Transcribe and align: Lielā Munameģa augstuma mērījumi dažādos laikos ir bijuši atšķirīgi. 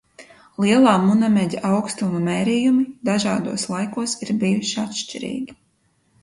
Lielā 0.63 0.93
Munameģa 1.01 1.59
augstuma 1.71 2.21
mērījumi 2.29 2.87
dažādos 3.11 3.67
laikos 3.75 4.17
ir 4.27 4.33
bijuši 4.45 4.75
atšķirīgi. 4.87 5.59